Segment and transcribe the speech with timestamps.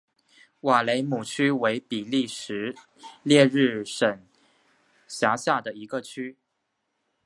[0.61, 2.73] 瓦雷姆区为比利时
[3.21, 4.17] 列日省
[5.07, 6.35] 辖下的一个区。